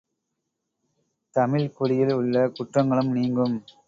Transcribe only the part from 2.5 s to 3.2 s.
குற்றங்களும்